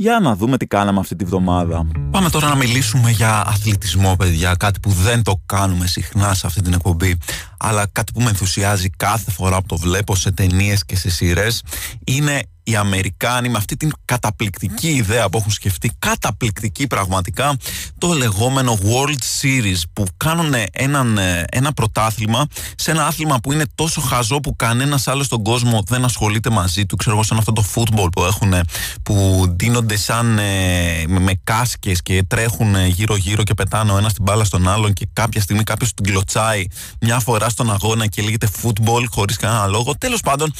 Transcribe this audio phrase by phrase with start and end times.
[0.00, 1.86] Για να δούμε τι κάναμε αυτή τη βδομάδα.
[2.10, 4.54] Πάμε τώρα να μιλήσουμε για αθλητισμό, παιδιά.
[4.58, 7.18] Κάτι που δεν το κάνουμε συχνά σε αυτή την εκπομπή,
[7.58, 11.62] αλλά κάτι που με ενθουσιάζει κάθε φορά που το βλέπω σε ταινίες και σε σειρές.
[12.04, 17.56] Είναι οι Αμερικάνοι με αυτή την καταπληκτική ιδέα που έχουν σκεφτεί, καταπληκτική πραγματικά,
[17.98, 22.46] το λεγόμενο World Series που κάνουν έναν, ε, ένα πρωτάθλημα
[22.76, 26.86] σε ένα άθλημα που είναι τόσο χαζό που κανένας άλλος στον κόσμο δεν ασχολείται μαζί
[26.86, 26.96] του.
[26.96, 28.54] Ξέρω εγώ, σαν αυτό το football που έχουν,
[29.02, 34.44] που δίνονται σαν ε, με κάσκες και τρέχουν γύρω-γύρω και πετάνε ο ένας την μπάλα
[34.44, 36.66] στον άλλον και κάποια στιγμή κάποιος την κλωτσάει
[37.00, 39.96] μια φορά στον αγώνα και λέγεται football χωρίς κανένα λόγο.
[39.98, 40.52] Τέλος πάντων,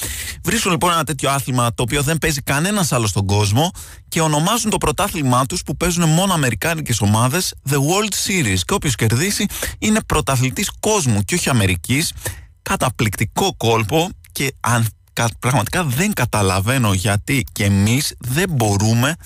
[0.45, 3.71] βρίσκουν λοιπόν ένα τέτοιο άθλημα το οποίο δεν παίζει κανένας άλλο στον κόσμο
[4.09, 8.59] και ονομάζουν το πρωτάθλημά τους που παίζουν μόνο Αμερικάνικες ομάδες The World Series.
[8.65, 9.47] Και όποιος κερδίσει
[9.79, 12.13] είναι πρωταθλητής κόσμου και όχι Αμερικής.
[12.63, 14.87] Καταπληκτικό κόλπο και αν
[15.39, 19.17] πραγματικά δεν καταλαβαίνω γιατί και εμείς δεν μπορούμε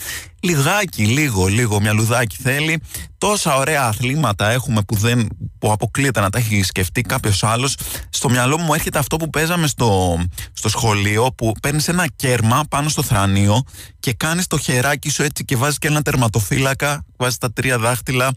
[0.45, 2.81] λιγάκι, λίγο, λίγο μυαλουδάκι θέλει
[3.19, 5.29] τόσα ωραία αθλήματα έχουμε που, δεν,
[5.59, 7.77] που αποκλείεται να τα έχει σκεφτεί κάποιος άλλος.
[8.11, 10.19] Στο μυαλό μου έρχεται αυτό που παίζαμε στο,
[10.53, 13.63] στο σχολείο, που παίρνεις ένα κέρμα πάνω στο θρανίο
[14.01, 17.05] και κάνεις το χεράκι σου έτσι και βάζεις και ένα τερματοφύλακα.
[17.17, 18.31] Βάζεις τα τρία δάχτυλα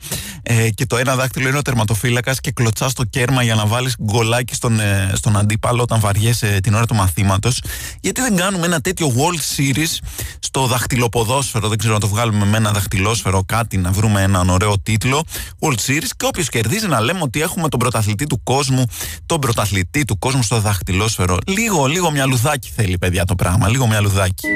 [0.43, 3.95] ε, και το ένα δάχτυλο είναι ο τερματοφύλακας και κλωτσάς το κέρμα για να βάλεις
[4.03, 7.61] γκολάκι στον, ε, στον αντίπαλο όταν βαριέσαι την ώρα του μαθήματος.
[8.01, 9.97] Γιατί δεν κάνουμε ένα τέτοιο World Series
[10.39, 14.79] στο δαχτυλοποδόσφαιρο, δεν ξέρω να το βγάλουμε με ένα δαχτυλόσφαιρο κάτι, να βρούμε έναν ωραίο
[14.79, 15.23] τίτλο
[15.59, 18.85] World Series και όποιος κερδίζει να λέμε ότι έχουμε τον πρωταθλητή του κόσμου,
[19.25, 21.37] τον πρωταθλητή του κόσμου στο δαχτυλόσφαιρο.
[21.47, 23.69] Λίγο, λίγο μυαλουδάκι θέλει, παιδιά, το πράγμα.
[23.69, 24.47] Λίγο μυαλουδάκι.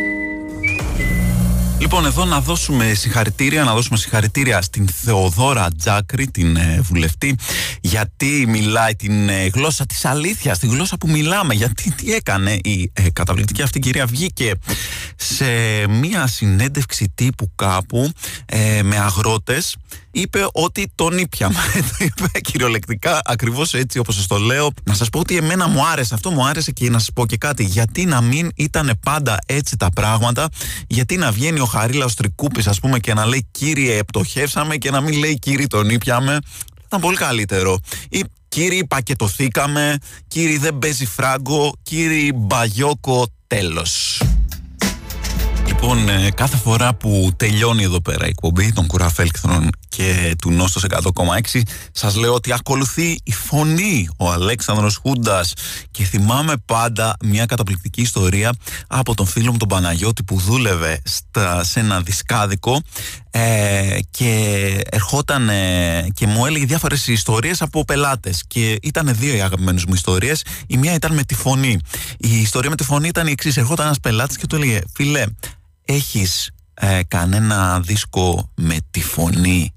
[1.82, 7.36] Λοιπόν, εδώ να δώσουμε συγχαρητήρια, να δώσουμε συγχαρητήρια στην Θεοδόρα Τζάκρη, την ε, βουλευτή,
[7.82, 11.54] γιατί μιλάει την ε, γλώσσα της αλήθειας, τη γλώσσα που μιλάμε.
[11.54, 14.52] Γιατί τι έκανε η ε, καταπληκτική αυτή κυρία βγήκε
[15.16, 15.46] σε
[15.88, 18.12] μία συνέντευξη τύπου κάπου
[18.84, 19.76] με αγρότες
[20.12, 21.56] είπε ότι τον ήπιαμε.
[21.90, 24.72] το είπε κυριολεκτικά ακριβώς έτσι όπως σας το λέω.
[24.84, 27.38] Να σας πω ότι εμένα μου άρεσε αυτό, μου άρεσε και να σας πω και
[27.38, 27.64] κάτι.
[27.64, 30.50] Γιατί να μην ήταν πάντα έτσι τα πράγματα,
[30.88, 35.02] γιατί να βγαίνει ο Χαρίλα Τρικούπη, ας πούμε, και να λέει κύριε, επτοχεύσαμε και να
[35.02, 36.40] μην λέει κύριε, τον ήπιαμε.
[36.86, 37.80] Ήταν πολύ καλύτερο.
[38.10, 44.22] Ή κύριε, πακετοθήκαμε, κύριε, δεν παίζει φράγκο, κύριε, μπαγιόκο, τέλος.
[45.68, 50.86] Λοιπόν, ε, κάθε φορά που τελειώνει εδώ πέρα η εκπομπή των Κουραφέλκθρων και του Νόστος
[50.90, 55.54] 100,6 σας λέω ότι ακολουθεί η φωνή ο Αλέξανδρος Χούντας
[55.92, 58.54] και θυμάμαι πάντα μια καταπληκτική ιστορία
[58.88, 62.82] από τον φίλο μου τον Παναγιώτη που δούλευε στα, σε ένα δισκάδικο
[63.30, 64.32] ε, και
[64.90, 69.94] ερχόταν ε, και μου έλεγε διάφορες ιστορίες από πελάτες και ήταν δύο οι αγαπημένες μου
[69.94, 70.44] ιστορίες.
[70.68, 71.80] Η μία ήταν με τη φωνή.
[72.18, 73.58] Η ιστορία με τη φωνή ήταν η εξής.
[73.58, 75.24] Ερχόταν ένας πελάτης και του έλεγε φίλε
[75.86, 79.74] έχεις ε, κανένα δίσκο με τη φωνή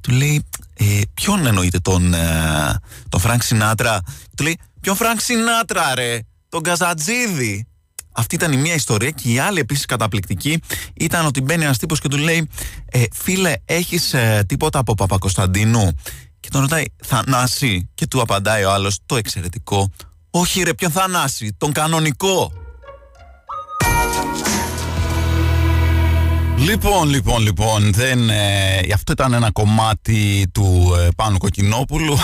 [0.00, 0.44] του λέει
[0.76, 4.00] ε, ποιον εννοείτε τον, ε, τον Φρανκ Σινάτρα
[4.36, 6.18] του λέει ποιον Φρανκ Σινάτρα ρε
[6.48, 7.66] τον Καζαντζίδη;
[8.12, 10.62] Αυτή ήταν η μία ιστορία και η άλλη επίσης καταπληκτική
[10.94, 12.48] ήταν ότι μπαίνει ένας τύπος και του λέει
[12.90, 15.96] ε, φίλε έχεις ε, τίποτα από Παπακωνσταντίνου
[16.40, 19.90] και τον ρωτάει Θανάση; Και του απαντάει ο άλλος το εξαιρετικό
[20.30, 22.52] όχι ρε ποιον Θανάση τον κανονικό
[26.60, 32.16] Λοιπόν, λοιπόν, λοιπόν, δεν, ε, αυτό ήταν ένα κομμάτι του ε, Πάνου Κοκκινόπουλου.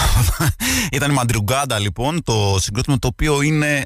[0.92, 3.84] ήταν η Μαντριουγκάντα, λοιπόν, το συγκρότημα το οποίο είναι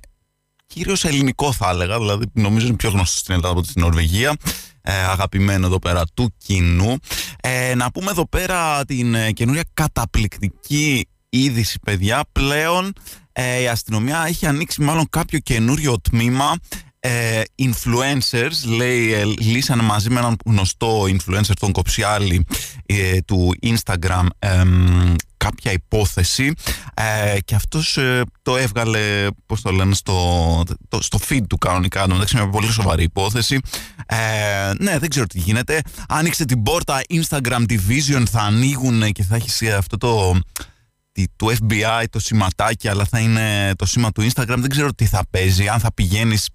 [0.66, 1.98] κυρίως ελληνικό, θα έλεγα.
[1.98, 4.36] Δηλαδή, νομίζω είναι πιο γνωστό στην Ελλάδα από την Νορβηγία.
[4.82, 6.96] Ε, αγαπημένο εδώ πέρα του κοινού.
[7.40, 12.24] Ε, να πούμε εδώ πέρα την ε, καινούρια καταπληκτική είδηση, παιδιά.
[12.32, 12.92] Πλέον
[13.32, 16.56] ε, η αστυνομία έχει ανοίξει μάλλον κάποιο καινούριο τμήμα
[17.02, 22.46] ε, influencers, λέει, ε, λύσανε μαζί με έναν γνωστό influencer, τον Κοψιάλη
[22.86, 24.26] ε, του Instagram,
[25.36, 26.52] κάποια υπόθεση
[27.44, 27.98] και αυτός
[28.42, 33.02] το έβγαλε, πώς το λένε, στο, το, στο feed του κανονικά, εντάξει, μια πολύ σοβαρή
[33.02, 33.58] υπόθεση.
[34.78, 35.80] ναι, δεν ξέρω τι γίνεται.
[36.08, 40.40] Άνοιξε την πόρτα Instagram Division, θα ανοίγουν και θα έχεις αυτό το
[41.36, 45.22] του FBI το σηματάκι αλλά θα είναι το σήμα του Instagram δεν ξέρω τι θα
[45.30, 46.48] παίζει αν θα πηγαίνεις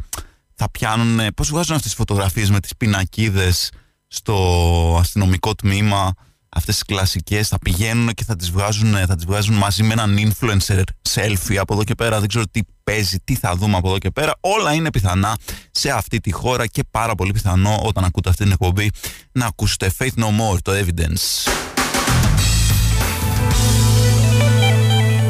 [0.56, 3.72] θα πιάνουν, πώς βγάζουν αυτές τις φωτογραφίες με τις πινακίδες
[4.08, 6.14] στο αστυνομικό τμήμα
[6.56, 10.18] αυτές τις κλασικές θα πηγαίνουν και θα τις, βγάζουν, θα τις βγάζουν μαζί με έναν
[10.18, 13.98] influencer selfie από εδώ και πέρα δεν ξέρω τι παίζει, τι θα δούμε από εδώ
[13.98, 14.34] και πέρα.
[14.40, 15.38] Όλα είναι πιθανά
[15.72, 18.90] σε αυτή τη χώρα και πάρα πολύ πιθανό όταν ακούτε αυτή την εκπομπή
[19.32, 21.52] να ακούσετε Faith No More, το Evidence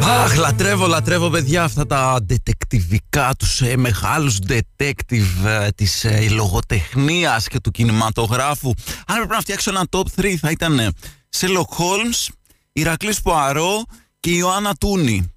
[0.08, 7.48] Αχ, λατρεύω, λατρεύω παιδιά αυτά τα detectivικά τους ε, μεγάλους detective ε, της ε, λογοτεχνίας
[7.48, 8.72] και του κινηματογράφου.
[9.08, 10.90] Αν έπρεπε να φτιάξω ένα top 3 θα ήταν ε,
[11.38, 12.34] Sherlock Holmes,
[12.74, 13.84] Ηρακλής Ποαρό
[14.20, 15.34] και Ιωάννα Τούνη.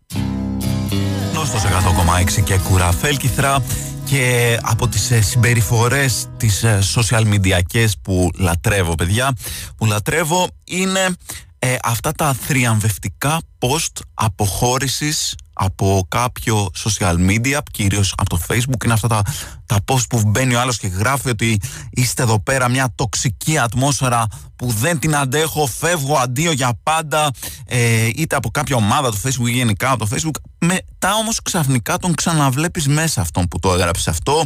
[1.35, 3.62] Νόστος 100,6 και κουραφέλκυθρα
[4.09, 9.37] και από τις ε, συμπεριφορές τις ε, social media που λατρεύω παιδιά,
[9.76, 11.09] που λατρεύω είναι
[11.58, 18.93] ε, αυτά τα θριαμβευτικά post αποχώρησης από κάποιο social media, κυρίως από το facebook, είναι
[18.93, 19.22] αυτά τα,
[19.66, 21.60] τα post που μπαίνει ο άλλος και γράφει ότι
[21.90, 24.26] είστε εδώ πέρα μια τοξική ατμόσφαιρα
[24.56, 27.31] που δεν την αντέχω, φεύγω αντίο για πάντα,
[27.66, 30.40] ε, είτε από κάποια ομάδα του facebook ή γενικά από το facebook.
[30.58, 34.44] Μετά όμως ξαφνικά τον ξαναβλέπεις μέσα αυτόν που το έγραψες αυτό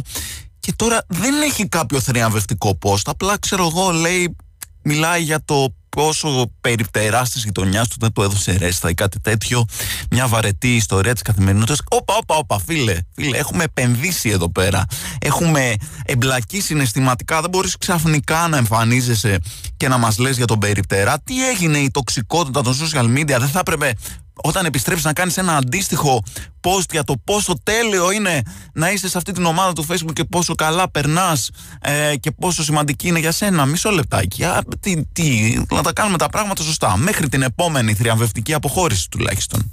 [0.59, 4.35] και τώρα δεν έχει κάποιο θριαμβευτικό post, απλά ξέρω εγώ λέει
[4.81, 9.65] μιλάει για το πόσο περιπτερά τη γειτονιάς του δεν του έδωσε ρέστα ή κάτι τέτοιο.
[10.11, 11.81] Μια βαρετή ιστορία της καθημερινότητας.
[11.89, 14.85] Όπα, όπα, όπα, φίλε, φίλε, έχουμε επενδύσει εδώ πέρα.
[15.19, 15.73] Έχουμε
[16.05, 17.41] εμπλακεί συναισθηματικά.
[17.41, 19.39] Δεν μπορείς ξαφνικά να εμφανίζεσαι
[19.77, 21.19] και να μας λες για τον περιπτερά.
[21.23, 23.93] Τι έγινε η τοξικότητα των social media, δεν θα έπρεπε
[24.33, 26.23] όταν επιστρέψεις να κάνεις ένα αντίστοιχο
[26.61, 28.41] post για το πόσο τέλειο είναι
[28.73, 31.49] να είσαι σε αυτή την ομάδα του Facebook και πόσο καλά περνάς
[31.81, 33.65] ε, και πόσο σημαντική είναι για σένα.
[33.65, 34.43] Μισό λεπτάκι.
[34.43, 36.97] Α, τι, τι, να τα κάνουμε τα πράγματα σωστά.
[36.97, 39.71] Μέχρι την επόμενη θριαμβευτική αποχώρηση τουλάχιστον.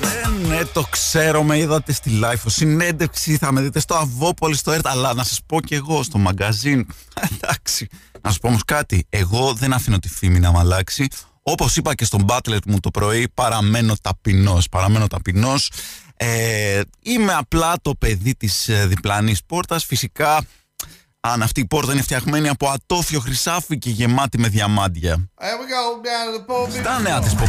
[0.00, 4.72] Ναι, ναι, το ξέρω, με είδατε στη live συνέντευξη, θα με δείτε στο Αβόπολη, στο
[4.72, 6.86] ΕΡΤ, αλλά να σας πω και εγώ στο μαγκαζίν.
[7.40, 7.88] Εντάξει,
[8.20, 11.08] να σας πω όμως κάτι, εγώ δεν αφήνω τη φήμη να μ' αλλάξει,
[11.50, 14.68] Όπως είπα και στον Butler μου το πρωί, παραμένω ταπεινός.
[14.68, 15.70] Παραμένω ταπεινός.
[16.16, 19.84] Ε, είμαι απλά το παιδί της ε, διπλανής πόρτας.
[19.84, 20.44] Φυσικά
[21.20, 25.30] αν αυτή η πόρτα είναι φτιαγμένη από ατόφιο χρυσάφι και γεμάτη με διαμάντια.
[26.80, 27.48] Στα νέα της ποπ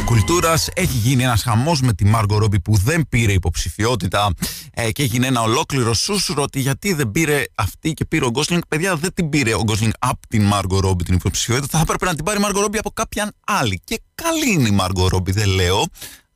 [0.74, 4.34] έχει γίνει ένας χαμός με τη Μάργκο Ρόμπι που δεν πήρε υποψηφιότητα
[4.74, 8.62] ε, και έγινε ένα ολόκληρο σούσουρο ότι γιατί δεν πήρε αυτή και πήρε ο Γκόσλινγκ.
[8.68, 11.78] Παιδιά, δεν την πήρε ο Γκόσλινγκ από την Μάργκο Ρόμπι την υποψηφιότητα.
[11.78, 13.82] Θα έπρεπε να την πάρει η Μάργκο Ρόμπι από κάποιαν άλλη.
[13.84, 15.86] Και καλή είναι η Μάργκο Ρόμπι, δεν λέω.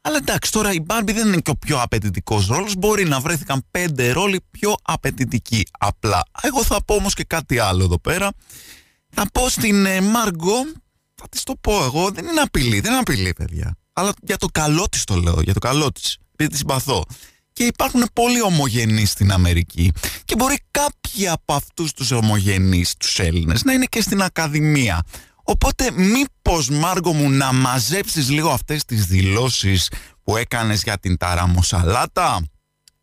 [0.07, 2.75] Αλλά εντάξει, τώρα η Μπάρμπι δεν είναι και ο πιο απαιτητικός ρόλος.
[2.75, 5.63] Μπορεί να βρέθηκαν πέντε ρόλοι πιο απαιτητικοί.
[5.80, 6.24] Απλά.
[6.42, 8.31] Εγώ θα πω όμως και κάτι άλλο εδώ πέρα.
[9.10, 10.56] Θα πω στην ε, Μάργκο,
[11.16, 13.78] θα της το πω εγώ, δεν είναι απειλή, δεν είναι απειλή, παιδιά.
[13.94, 16.18] Αλλά για το καλό της το λέω, για το καλό της.
[16.31, 17.06] Επειδή τη συμπαθώ.
[17.54, 19.92] Και υπάρχουν πολλοί ομογενείς στην Αμερική.
[20.25, 25.04] Και μπορεί κάποιοι από αυτούς τους ομογενείς, τους Έλληνες, να είναι και στην Ακαδημία.
[25.47, 29.92] Οπότε μήπως Μάργο μου να μαζέψεις λίγο αυτές τις δηλώσεις
[30.24, 32.42] που έκανες για την ταραμοσαλάτα;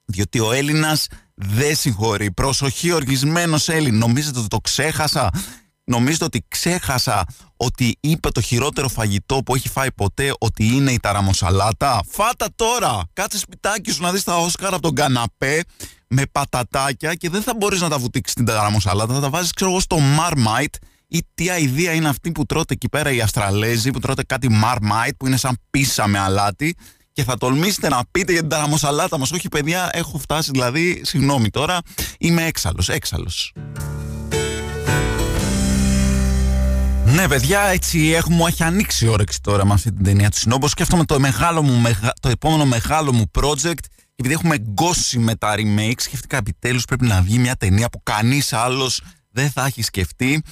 [0.05, 2.33] Διότι ο Έλληνας δεν συγχωρεί.
[2.33, 3.99] Προσοχή οργισμένος Έλλην.
[3.99, 5.31] Νομίζετε ότι το ξέχασα;
[5.85, 7.25] Νομίζετε ότι ξέχασα
[7.57, 13.03] ότι είπε το χειρότερο φαγητό που έχει φάει ποτέ ότι είναι η ταραμοσαλάτα; Φάτα τώρα!
[13.13, 15.63] Κάτσε σπιτάκι σου να δεις τα Όσκαρα από τον καναπέ
[16.09, 19.15] με πατατάκια και δεν θα μπορείς να τα βουτήξεις την ταραμοσαλάτα.
[19.15, 20.77] Θα τα βάζεις ξέρω εγώ στο Marmite
[21.13, 25.13] ή τι αηδία είναι αυτή που τρώτε εκεί πέρα οι Αστραλέζοι, που τρώτε κάτι Marmite
[25.17, 26.77] που είναι σαν πίσα με αλάτι
[27.13, 29.33] και θα τολμήσετε να πείτε για την ταραμοσαλάτα μας.
[29.33, 31.79] Όχι παιδιά, έχω φτάσει δηλαδή, συγγνώμη τώρα,
[32.19, 33.53] είμαι έξαλλος, έξαλλος.
[37.05, 40.39] Ναι, παιδιά, έτσι έχουμε, μου έχει ανοίξει η όρεξη τώρα με αυτή την ταινία του
[40.39, 40.69] Συνόμπο.
[40.69, 41.83] Σκέφτομαι το, μεγάλο μου,
[42.21, 43.85] το επόμενο μεγάλο μου project.
[44.17, 48.53] Επειδή έχουμε γκώσει με τα remake, σκέφτηκα επιτέλους πρέπει να βγει μια ταινία που κανείς
[48.53, 49.01] άλλος
[49.31, 50.43] δεν θα έχει σκεφτεί.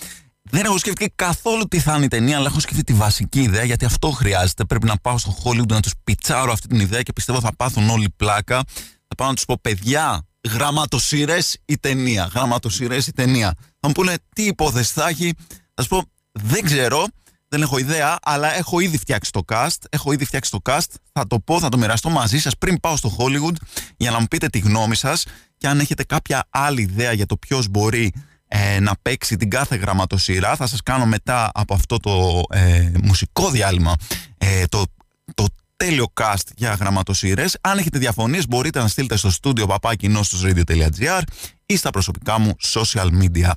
[0.42, 3.64] Δεν έχω σκεφτεί καθόλου τι θα είναι η ταινία, αλλά έχω σκεφτεί τη βασική ιδέα
[3.64, 4.64] γιατί αυτό χρειάζεται.
[4.64, 7.90] Πρέπει να πάω στο Hollywood να τους πιτσάρω αυτή την ιδέα και πιστεύω θα πάθουν
[7.90, 8.62] όλοι πλάκα.
[9.08, 12.30] Θα πάω να τους πω, παιδιά, γραμματοσυρέ η ταινία.
[12.34, 13.54] Γραμματοσυρέ η ταινία.
[13.80, 15.32] Θα μου πούνε τι υπόθεση θα έχει;
[15.74, 17.06] Θα σου πω, δεν ξέρω,
[17.48, 19.76] δεν έχω ιδέα, αλλά έχω ήδη φτιάξει το cast.
[19.90, 20.94] Έχω ήδη φτιάξει το cast.
[21.12, 23.54] Θα το πω, θα το μοιραστώ μαζί σας πριν πάω στο Hollywood
[23.96, 25.24] για να μου πείτε τη γνώμη σας
[25.56, 28.12] και αν έχετε κάποια άλλη ιδέα για το ποιος μπορεί
[28.52, 30.56] ε, να παίξει την κάθε γραμματοσυρά.
[30.56, 33.94] Θα σας κάνω μετά από αυτό το ε, μουσικό διάλειμμα
[34.38, 34.84] ε, το,
[35.34, 37.56] το τέλειο cast για γραμματοσύρες.
[37.60, 41.22] Αν έχετε διαφωνίες μπορείτε να στείλετε στο στούντιο παπάκι.radio.gr
[41.66, 43.50] ή στα προσωπικά μου social media.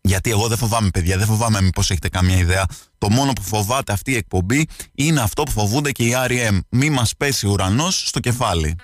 [0.00, 2.66] Γιατί εγώ δεν φοβάμαι παιδιά, δεν φοβάμαι μήπως έχετε καμία ιδέα.
[2.98, 6.58] Το μόνο που φοβάται αυτή η εκπομπή είναι αυτό που φοβούνται και οι R.E.M.
[6.68, 8.76] Μη μας πέσει ουρανός στο κεφάλι.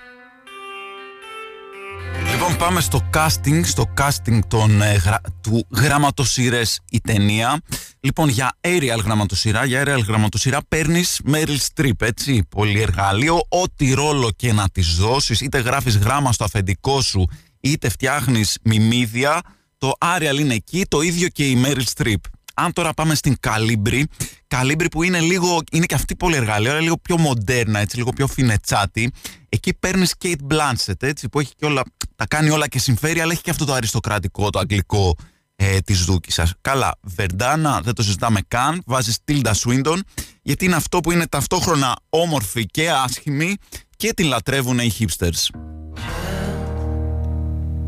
[2.31, 7.61] Λοιπόν πάμε στο casting, στο casting των, ε, γρα, του γραμματοσύρες η ταινία.
[7.99, 12.43] Λοιπόν, για aerial γραμματοσυρά, για aerial γραμματοσυρά παίρνεις Meryl Streep, έτσι.
[12.49, 17.27] Πολυεργαλείο, ό,τι ρόλο και να της δώσεις, είτε γράφεις γράμμα στο αφεντικό σου,
[17.59, 19.41] είτε φτιάχνεις μιμίδια.
[19.77, 22.15] Το Arial είναι εκεί, το ίδιο και η Meryl Streep.
[22.53, 24.03] Αν τώρα πάμε στην Calibri,
[24.47, 28.27] Calibri που είναι λίγο, είναι και αυτή πολυεργαλείο, αλλά λίγο πιο μοντέρνα, έτσι, λίγο πιο
[28.27, 29.11] φινετσάτη.
[29.49, 31.83] Εκεί παίρνεις Kate Blanchett, έτσι, που έχει και όλα,
[32.15, 35.15] τα κάνει όλα και συμφέρει, αλλά έχει και αυτό το αριστοκρατικό, το αγγλικό
[35.55, 39.99] ε, της δούκης Καλά, Βερντάνα δεν το συζητάμε καν, βάζεις Tilda Swinton,
[40.41, 43.55] γιατί είναι αυτό που είναι ταυτόχρονα όμορφη και άσχημη
[43.97, 45.47] και την λατρεύουν οι hipsters.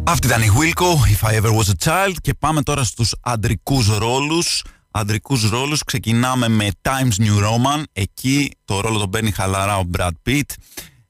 [0.08, 2.13] Αυτή ήταν η Wilco, If I Ever Was a Child.
[2.22, 4.63] Και πάμε τώρα στους αντρικούς ρόλους.
[4.91, 10.12] Αντρικούς ρόλους ξεκινάμε με Times New Roman, εκεί το ρόλο τον παίρνει χαλαρά ο Brad
[10.25, 10.41] Pitt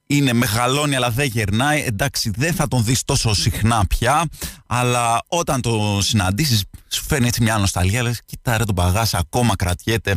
[0.07, 1.83] είναι μεγαλώνει αλλά δεν γερνάει.
[1.83, 4.25] Εντάξει, δεν θα τον δεις τόσο συχνά πια,
[4.67, 9.55] αλλά όταν το συναντήσεις σου φέρνει έτσι μια νοσταλγία, λες κοίτα ρε τον παγάς ακόμα
[9.55, 10.13] κρατιέται.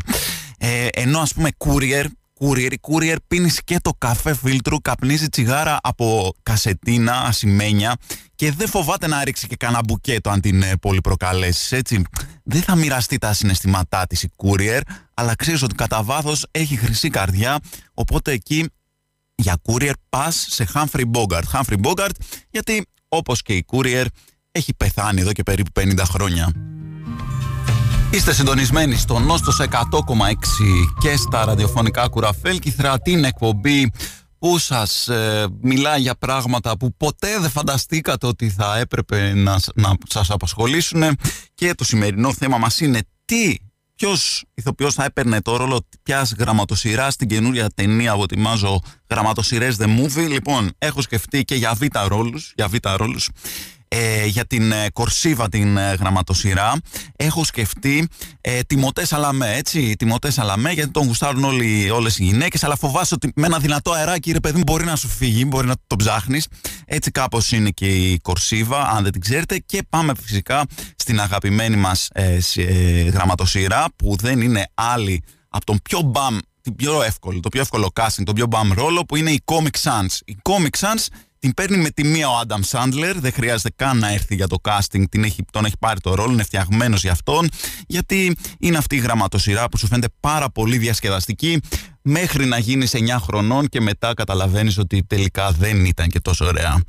[0.59, 2.05] Ε, ενώ ας πούμε courier,
[2.41, 7.97] courier, courier πίνεις και το καφέ φίλτρου, καπνίζει τσιγάρα από κασετίνα, ασημένια
[8.35, 11.73] και δεν φοβάται να ρίξει και κανένα μπουκέτο αν την ε, πολύ προκαλέσεις.
[11.73, 12.03] έτσι.
[12.45, 14.81] Δεν θα μοιραστεί τα συναισθήματά της η courier,
[15.15, 17.59] αλλά ξέρεις ότι κατά βάθος έχει χρυσή καρδιά,
[17.95, 18.71] οπότε εκεί
[19.39, 21.43] για courier πας σε Humphrey Bogart.
[21.53, 22.15] Humphrey Bogart
[22.51, 24.05] γιατί όπως και η courier
[24.51, 26.53] έχει πεθάνει εδώ και περίπου 50 χρόνια.
[28.11, 29.71] Είστε συντονισμένοι στο Νόστος 100,6
[31.01, 33.91] και στα ραδιοφωνικά κουραφέλκυθρα την εκπομπή
[34.39, 39.95] που σας ε, μιλάει για πράγματα που ποτέ δεν φανταστήκατε ότι θα έπρεπε να, να
[40.09, 41.03] σας απασχολήσουν
[41.55, 43.55] και το σημερινό θέμα μας είναι τι
[43.99, 49.85] ποιος ηθοποιός θα έπαιρνε το ρόλο πια γραμματοσυράς στην καινούρια ταινία που ετοιμάζω γραμματοσυρές The
[49.85, 50.29] Movie.
[50.29, 53.29] Λοιπόν, έχω σκεφτεί και για β' ρόλους, για β' ρόλους
[53.89, 56.73] ε, για την ε, Κορσίβα την ε, γραμματοσυρά.
[57.17, 58.09] Έχω σκεφτεί
[58.41, 59.95] ε, Τιμωτές Σαλαμέ, έτσι.
[59.99, 63.93] Τιμωτές Σαλαμέ, γιατί τον γουστάρουν όλοι, όλες οι γυναίκες, αλλά φοβάσαι ότι με ένα δυνατό
[63.93, 66.47] αεράκι, ρε παιδί μου, μπορεί να σου φύγει, μπορεί να το ψάχνεις.
[66.87, 69.59] Έτσι κάπως είναι και η Κορσίβα, αν δεν την ξέρετε.
[69.67, 70.65] Και πάμε φυσικά
[70.97, 76.77] στην αγαπημένη μας ε, ε, γραμματοσυρά, που δεν είναι άλλη από τον πιο μπαμ την
[76.77, 80.07] πιο εύκολη, το πιο εύκολο casting, τον πιο μπαμ ρόλο που είναι η Comic Sans.
[80.25, 81.07] Η Comic Sans
[81.39, 84.57] την παίρνει με τη μία ο Άνταμ Σάντλερ, δεν χρειάζεται καν να έρθει για το
[84.63, 87.49] casting, την έχει, τον έχει πάρει το ρόλο, είναι φτιαγμένος για αυτόν,
[87.87, 91.61] γιατί είναι αυτή η γραμματοσυρά που σου φαίνεται πάρα πολύ διασκεδαστική,
[92.03, 96.83] μέχρι να γίνει 9 χρονών και μετά καταλαβαίνεις ότι τελικά δεν ήταν και τόσο ωραία.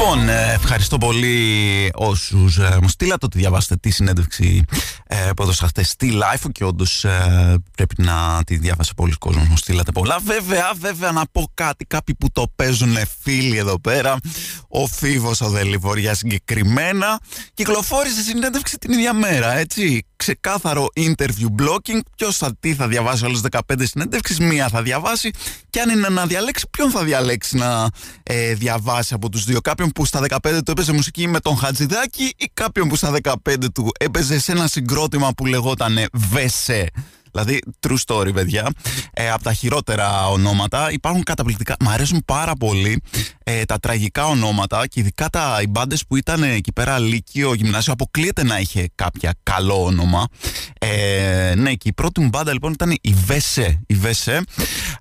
[0.00, 4.64] Λοιπόν, ε, ευχαριστώ πολύ όσους ε, μου στείλατε ότι διαβάσετε τη συνέντευξη
[5.06, 7.04] ε, που έδωσα χθες στη live και όντως
[7.76, 9.48] πρέπει να τη διάβασε πολλοί κόσμος.
[9.48, 10.18] Μου στείλατε πολλά.
[10.24, 11.84] Βέβαια, βέβαια να πω κάτι.
[11.84, 14.16] Κάποιοι που το παίζουν φίλοι εδώ πέρα.
[14.68, 17.20] Ο Φίβο ο Δελιβοριά συγκεκριμένα
[17.54, 20.04] κυκλοφόρησε συνέντευξη την ίδια μέρα, έτσι.
[20.20, 22.00] Ξεκάθαρο interview blocking.
[22.16, 25.30] Ποιος θα τι θα διαβάσει όλες 15 συνέντευξεις, μία θα διαβάσει.
[25.70, 27.88] Και αν είναι να διαλέξει, ποιον θα διαλέξει να
[28.54, 32.50] διαβάσει από τους δύο; Κάποιον που στα 15 του έπαιζε μουσική με τον Χατζηδάκη ή
[32.54, 36.88] κάποιον που στα 15 του έπαιζε σε ένα συγκρότημα που λεγόταν Βεσέ.
[37.32, 38.68] Δηλαδή, true story, παιδιά.
[39.12, 41.76] Ε, από τα χειρότερα ονόματα υπάρχουν καταπληκτικά.
[41.80, 43.02] Μ' αρέσουν πάρα πολύ
[43.44, 47.92] ε, τα τραγικά ονόματα και ειδικά τα οι μπάντες που ήταν εκεί πέρα Λύκειο, Γυμνάσιο.
[47.92, 50.26] Αποκλείεται να είχε κάποια καλό όνομα.
[50.78, 53.82] Ε, ναι, και η πρώτη μου μπάντα λοιπόν ήταν η Βεσέ.
[53.86, 54.40] Η Βεσέ.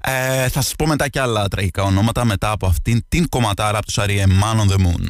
[0.02, 3.86] Ε, θα σας πω μετά και άλλα τραγικά ονόματα μετά από αυτήν την κομματάρα από
[3.86, 5.06] τους Αριέ Man on the Moon.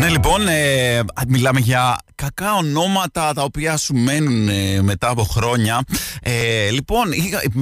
[0.00, 5.82] Ναι, λοιπόν, ε, μιλάμε για κακά ονόματα τα οποία σου μένουν ε, μετά από χρόνια.
[6.22, 7.12] Ε, λοιπόν,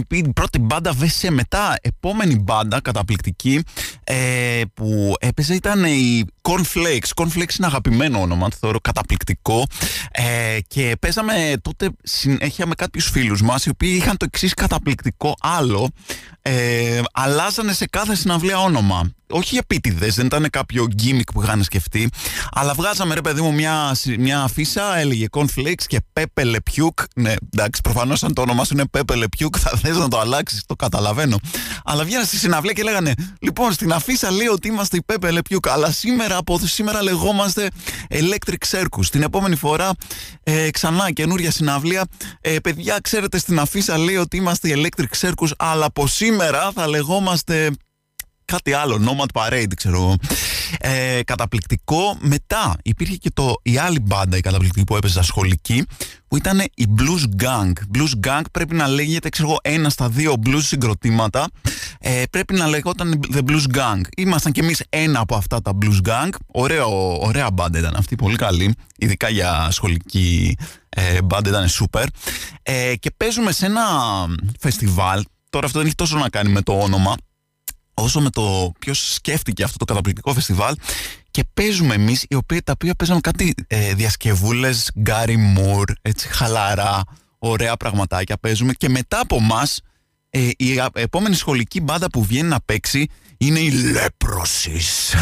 [0.08, 3.62] η πρώτη μπάντα βέσε μετά, επόμενη μπάντα καταπληκτική
[4.04, 7.22] ε, που έπαιζε ήταν η Cornflakes.
[7.22, 9.66] Cornflakes είναι αγαπημένο όνομα, το θεωρώ καταπληκτικό.
[10.10, 15.34] Ε, και παίζαμε τότε συνέχεια με κάποιους φίλους μας, οι οποίοι είχαν το εξής καταπληκτικό
[15.40, 15.90] άλλο.
[16.42, 19.12] Ε, αλλάζανε σε κάθε συναυλία όνομα.
[19.30, 22.10] Όχι επίτηδες, δεν ήταν κάποιο gimmick που είχαν σκεφτεί,
[22.50, 27.04] αλλά βγάζαμε ρε παιδί μου μια, μια αφίσα, έλεγε Cornflakes και Pepe Le Puke.
[27.14, 30.18] Ναι, εντάξει, προφανώς αν το όνομά σου είναι Pepe Le Puke, θα θες να το
[30.18, 31.38] αλλάξεις, το καταλαβαίνω.
[31.84, 35.38] Αλλά βγαίνανε στη συναυλία και λέγανε, Λοιπόν, στην αφίσα λέει ότι είμαστε η Pepe Le
[35.50, 37.68] Puke, αλλά σήμερα από σήμερα λεγόμαστε
[38.10, 39.06] Electric Circus.
[39.10, 39.90] Την επόμενη φορά
[40.42, 42.04] ε, ξανά καινούρια συναυλία.
[42.40, 47.70] Ε, παιδιά, ξέρετε, στην αφίσα λέει ότι είμαστε Electric Circus, αλλά από σήμερα θα λεγόμαστε
[48.52, 50.16] κάτι άλλο, Nomad Parade, ξέρω εγώ.
[50.78, 52.16] Ε, καταπληκτικό.
[52.20, 55.84] Μετά υπήρχε και το, η άλλη μπάντα, η καταπληκτική που έπαιζε σχολική,
[56.28, 57.72] που ήταν η Blues Gang.
[57.94, 61.46] Blues Gang πρέπει να λέγεται, ξέρω εγώ, ένα στα δύο blues συγκροτήματα.
[62.00, 64.00] ε, πρέπει να λεγόταν The Blues Gang.
[64.16, 66.30] Ήμασταν κι εμείς ένα από αυτά τα Blues Gang.
[66.46, 68.74] Ωραίο, ωραία μπάντα ήταν αυτή, πολύ καλή.
[68.98, 70.56] Ειδικά για σχολική
[70.88, 72.04] ε, μπάντα ήταν super.
[72.62, 73.82] Ε, και παίζουμε σε ένα
[74.60, 75.24] φεστιβάλ.
[75.50, 77.14] Τώρα αυτό δεν έχει τόσο να κάνει με το όνομα
[78.02, 80.74] όσο με το ποιος σκέφτηκε αυτό το καταπληκτικό φεστιβάλ
[81.30, 87.02] και παίζουμε εμείς οι οποίοι τα οποία παίζαμε κάτι ε, διασκευούλες Γκάρι Μουρ, έτσι χαλαρά,
[87.38, 88.72] ωραία πραγματάκια παίζουμε.
[88.72, 89.66] Και μετά από εμά
[90.30, 93.06] ε, η επόμενη σχολική μπάντα που βγαίνει να παίξει
[93.38, 95.14] είναι η Λέπροσης.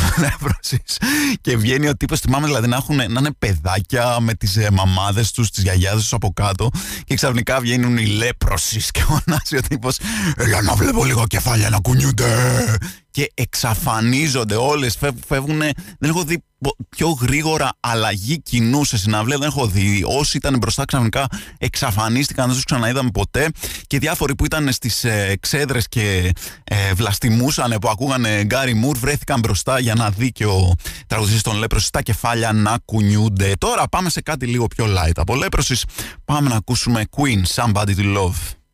[1.41, 5.31] και βγαίνει ο τύπος, θυμάμαι δηλαδή να, έχουν, να είναι παιδάκια με τις ε, μαμάδες
[5.31, 6.71] τους, τις γιαγιάδες τους από κάτω
[7.05, 9.99] και ξαφνικά βγαίνουν οι Λέπροσης και φωνάζει ο τύπος
[10.37, 12.79] «Έλα να βλέπω λίγο κεφάλια να κουνιούνται»
[13.17, 15.59] και εξαφανίζονται όλες, φεύγουν,
[15.99, 16.45] δεν έχω δει
[16.89, 20.05] πιο γρήγορα αλλαγή κοινού σε συναυλία δεν έχω δει.
[20.07, 21.27] Όσοι ήταν μπροστά ξαφνικά
[21.59, 23.49] εξαφανίστηκαν, δεν τους ξαναείδαμε ποτέ.
[23.87, 26.33] Και διάφοροι που ήταν στις ε, εξέδρες και
[26.65, 30.73] ε, βλαστημούσαν που ακούγανε Γκάρι Μουρ βρέθηκαν μπροστά για να δει και ο
[31.07, 33.53] τραγουδιστής των Λέπρωσης στα κεφάλια να κουνιούνται.
[33.59, 35.85] Τώρα πάμε σε κάτι λίγο πιο light από Λέπρωσης.
[36.25, 38.66] Πάμε να ακούσουμε Queen, Somebody to Love.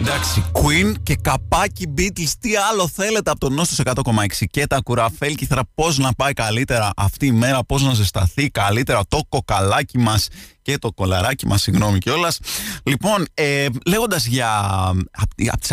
[0.00, 5.62] Εντάξει, Queen και καπάκι Beatles, τι άλλο θέλετε από τον Νόστος 100,6 και τα κουραφέλκυθρα,
[5.74, 10.28] πώς να πάει καλύτερα αυτή η μέρα, πώς να ζεσταθεί καλύτερα το κοκαλάκι μας
[10.62, 12.38] και το κολαράκι μας, συγγνώμη κιόλας.
[12.82, 14.50] Λοιπόν, ε, λέγοντας για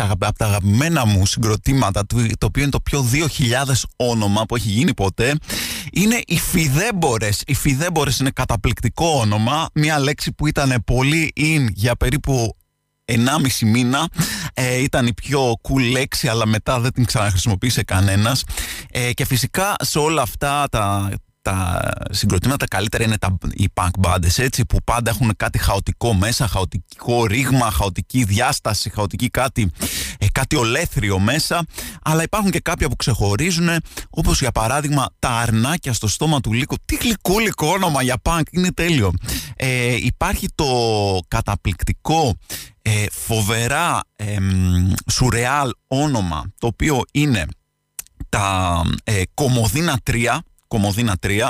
[0.08, 4.68] από, τα αγαπημένα μου συγκροτήματα, το, το οποίο είναι το πιο 2000 όνομα που έχει
[4.68, 5.34] γίνει ποτέ,
[5.92, 7.42] είναι οι φιδέμπορες.
[7.46, 12.56] Οι φιδέμπορες είναι καταπληκτικό όνομα, μια λέξη που ήταν πολύ in για περίπου
[13.12, 14.08] 1,5 μήνα.
[14.54, 18.44] Ε, ήταν η πιο cool λέξη αλλά μετά δεν την ξαναχρησιμοποίησε κανένας.
[18.90, 21.10] Ε, και φυσικά σε όλα αυτά τα,
[21.46, 26.46] τα συγκροτήματα καλύτερα είναι τα, οι punk bands έτσι που πάντα έχουν κάτι χαοτικό μέσα,
[26.48, 29.70] χαοτικό ρήγμα, χαοτική διάσταση, χαοτική κάτι,
[30.18, 31.64] ε, κάτι ολέθριο μέσα.
[32.02, 33.68] Αλλά υπάρχουν και κάποια που ξεχωρίζουν
[34.10, 36.76] όπως για παράδειγμα τα αρνάκια στο στόμα του λύκου.
[36.84, 39.12] Τι γλυκούλικο όνομα για punk, είναι τέλειο.
[39.56, 40.66] Ε, υπάρχει το
[41.28, 42.34] καταπληκτικό
[42.82, 44.36] ε, φοβερά ε,
[45.10, 47.46] σουρεάλ όνομα το οποίο είναι
[48.28, 51.48] τα ε, Κομοδίνα 3 Κομοδίνα 3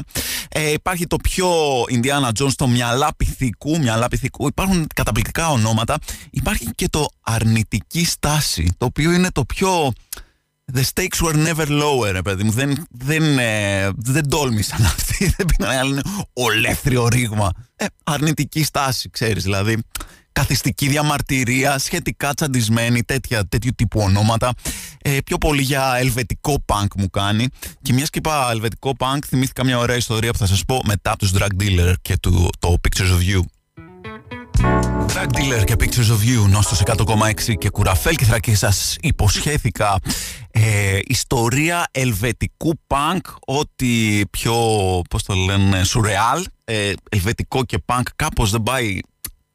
[0.49, 1.49] ε, υπάρχει το πιο
[1.89, 5.99] Ινδιάνα Jones το μυαλά πυθικού, μυαλά πυθικού υπάρχουν καταπληκτικά ονόματα
[6.31, 9.93] υπάρχει και το αρνητική στάση το οποίο είναι το πιο
[10.73, 12.51] The stakes were never lower, παιδί μου.
[12.51, 15.35] Δεν, δεν, ε, δεν τόλμησαν αυτοί.
[15.37, 16.03] Δεν πήγαν να
[16.33, 17.51] ολέθριο ρήγμα.
[17.77, 19.83] Ε, αρνητική στάση, ξέρεις, δηλαδή
[20.41, 24.53] καθιστική διαμαρτυρία, σχετικά τσαντισμένη, τέτοια, τέτοιου τύπου ονόματα.
[25.03, 27.47] Ε, πιο πολύ για ελβετικό punk μου κάνει.
[27.83, 31.17] Και μια και είπα ελβετικό punk, θυμήθηκα μια ωραία ιστορία που θα σας πω μετά
[31.19, 33.41] τους Drug Dealer και του, το Pictures of You.
[35.07, 39.99] Drug Dealer και Pictures of You, νόστος 100,6 και κουραφέλκυθρα και σας υποσχέθηκα
[40.51, 44.55] ε, ιστορία ελβετικού punk, ό,τι πιο,
[45.11, 48.99] πώς το λένε, σουρεάλ, ε, ελβετικό και punk κάπως δεν πάει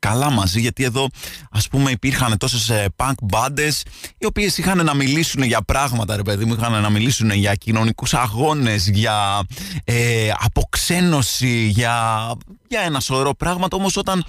[0.01, 1.07] καλά μαζί γιατί εδώ
[1.51, 3.83] ας πούμε υπήρχαν τόσες ε, punk μπάντες
[4.17, 8.13] οι οποίες είχαν να μιλήσουν για πράγματα ρε παιδί μου είχαν να μιλήσουν για κοινωνικούς
[8.13, 9.41] αγώνες για
[9.83, 12.27] ε, αποξένωση για,
[12.67, 13.77] για ένα σωρό πράγματα.
[13.77, 14.25] Όμως όταν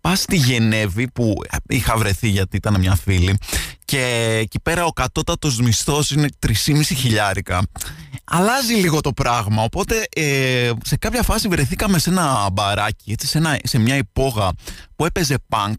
[0.00, 1.34] πας στη Γενέβη που
[1.68, 3.38] είχα βρεθεί γιατί ήταν μια φίλη
[3.90, 6.52] και εκεί πέρα ο κατώτατος μισθός είναι 3,5
[6.96, 7.62] χιλιάρικα.
[8.24, 13.38] Αλλάζει λίγο το πράγμα οπότε ε, σε κάποια φάση βρεθήκαμε σε ένα μπαράκι έτσι, σε,
[13.38, 14.52] ένα, σε μια υπόγα
[14.96, 15.74] που έπαιζε punk.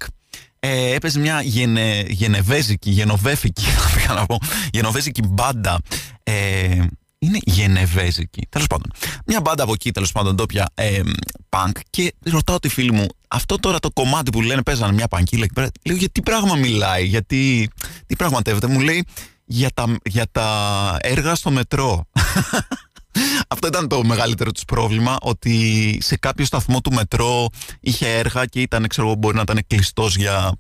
[0.60, 3.66] Ε, έπαιζε μια γενε, γενεβέζικη, γενοβέφικη,
[4.06, 4.38] θα να πω,
[4.72, 5.80] γενοβέζικη μπάντα.
[6.24, 6.80] Ε,
[7.22, 8.48] είναι γενεβέζικη.
[8.50, 8.92] Τέλος πάντων.
[9.26, 11.02] Μια μπάντα από εκεί, τέλος πάντων, τόπια ε,
[11.50, 11.72] punk.
[11.90, 15.54] Και ρωτάω τη φίλη μου, αυτό τώρα το κομμάτι που λένε παίζανε μια πανκίλα εκεί
[15.54, 17.70] πέρα, λέω για τι πράγμα μιλάει, γιατί
[18.06, 18.68] τι πραγματεύεται.
[18.68, 19.06] Μου λέει
[19.46, 22.06] για τα, για τα έργα στο μετρό.
[23.48, 27.48] Αυτό ήταν το μεγαλύτερο τους πρόβλημα, ότι σε κάποιο σταθμό του μετρό
[27.80, 30.52] είχε έργα και ήταν, ξέρω μπορεί να ήταν κλειστός για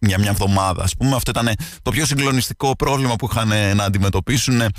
[0.00, 0.82] μια, μια εβδομάδα.
[0.82, 1.14] Ας πούμε.
[1.14, 4.70] Αυτό ήταν το πιο συγκλονιστικό πρόβλημα που είχαν ε, να αντιμετωπίσουν ε,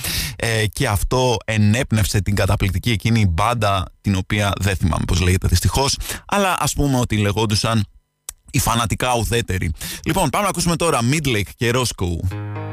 [0.74, 6.58] και αυτό ενέπνευσε την καταπληκτική εκείνη μπάντα την οποία δεν θυμάμαι πώς λέγεται δυστυχώς αλλά
[6.60, 7.86] ας πούμε ότι λεγόντουσαν
[8.52, 9.72] οι φανατικά ουδέτεροι.
[10.06, 12.65] Λοιπόν, πάμε να ακούσουμε τώρα Midlake και Roscoe.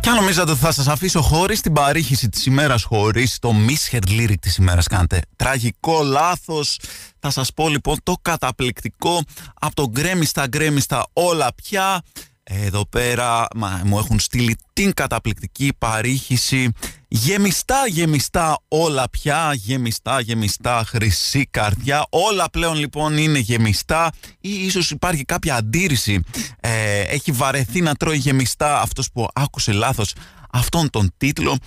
[0.00, 4.08] Και αν νομίζατε ότι θα σας αφήσω χωρίς την παρήχηση της ημέρας, χωρίς το misheard
[4.08, 6.78] lyric της ημέρας κάνετε τραγικό λάθος,
[7.18, 9.22] θα σας πω λοιπόν το καταπληκτικό
[9.54, 12.02] από το γκρέμιστα γκρέμιστα όλα πια.
[12.42, 16.72] Εδώ πέρα μα, μου έχουν στείλει την καταπληκτική παρήχηση
[17.10, 22.06] Γεμιστά, γεμιστά όλα πια, γεμιστά, γεμιστά χρυσή καρδιά.
[22.10, 26.20] Όλα πλέον λοιπόν είναι γεμιστά ή ίσως υπάρχει κάποια αντίρρηση.
[26.60, 30.12] Ε, έχει βαρεθεί να τρώει γεμιστά αυτός που άκουσε λάθος
[30.52, 31.58] αυτόν τον τίτλο.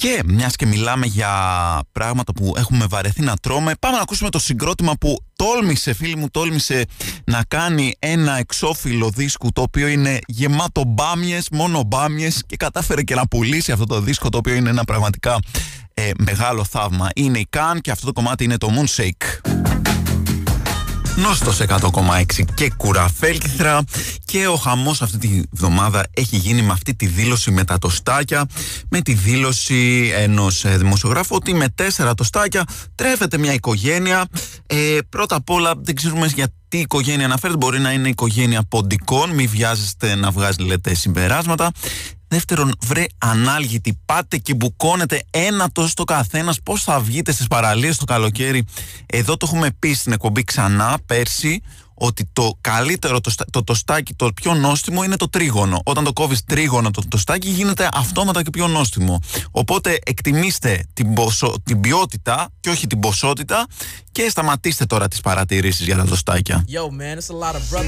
[0.00, 1.30] Και μιας και μιλάμε για
[1.92, 6.28] πράγματα που έχουμε βαρεθεί να τρώμε, πάμε να ακούσουμε το συγκρότημα που τόλμησε, φίλοι μου,
[6.30, 6.84] τόλμησε
[7.24, 13.14] να κάνει ένα εξώφυλλο δίσκου το οποίο είναι γεμάτο μπάμιες, μόνο μπάμιες και κατάφερε και
[13.14, 15.38] να πουλήσει αυτό το δίσκο το οποίο είναι ένα πραγματικά
[15.94, 17.08] ε, μεγάλο θαύμα.
[17.14, 19.69] Είναι η Καν και αυτό το κομμάτι είναι το Moonshake.
[21.16, 23.84] Νόστος 100,6 και κουραφέλκυθρα
[24.24, 28.46] και ο χαμός αυτή τη βδομάδα έχει γίνει με αυτή τη δήλωση με τα τοστάκια
[28.88, 34.26] με τη δήλωση ενός ε, δημοσιογράφου ότι με τέσσερα τοστάκια τρέφεται μια οικογένεια
[34.66, 37.58] ε, πρώτα απ' όλα δεν ξέρουμε γιατί τι οικογένεια αναφέρεται.
[37.58, 41.70] Μπορεί να είναι οικογένεια ποντικών, μην βιάζεστε να βγάζετε συμπεράσματα.
[42.32, 46.58] Δεύτερον, βρε ανάλγητη, πάτε και μπουκώνετε ένα τόσο το καθένας.
[46.62, 48.64] Πώς θα βγείτε στις παραλίες το καλοκαίρι;
[49.06, 51.62] Εδώ το έχουμε πει στην εκπομπή ξανά πέρσι
[51.94, 55.80] ότι το καλύτερο το, το τοστάκι, το πιο νόστιμο είναι το τρίγωνο.
[55.84, 59.20] Όταν το κόβεις τρίγωνο το τοστάκι γίνεται αυτόματα και πιο νόστιμο.
[59.50, 63.66] Οπότε εκτιμήστε την, ποσο, την ποιότητα και όχι την ποσότητα
[64.12, 66.64] και σταματήστε τώρα τις παρατηρήσεις για τα τοστάκια.